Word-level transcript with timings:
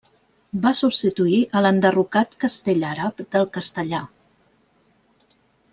Va 0.61 0.71
substituir 0.79 1.41
a 1.59 1.63
l'enderrocat 1.65 2.33
castell 2.45 2.87
àrab 2.95 3.21
del 3.37 3.47
Castellar. 3.59 4.05